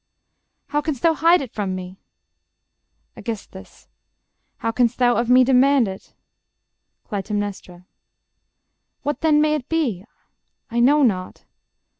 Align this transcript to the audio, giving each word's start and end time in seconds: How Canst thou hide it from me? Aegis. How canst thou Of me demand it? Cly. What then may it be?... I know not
How 0.69 0.81
Canst 0.81 1.03
thou 1.03 1.13
hide 1.13 1.43
it 1.43 1.53
from 1.53 1.75
me? 1.75 1.99
Aegis. 3.15 3.87
How 4.57 4.71
canst 4.71 4.97
thou 4.97 5.15
Of 5.15 5.29
me 5.29 5.43
demand 5.43 5.87
it? 5.87 6.15
Cly. 7.07 7.21
What 9.03 9.21
then 9.21 9.41
may 9.41 9.53
it 9.53 9.69
be?... 9.69 10.03
I 10.71 10.79
know 10.79 11.03
not 11.03 11.45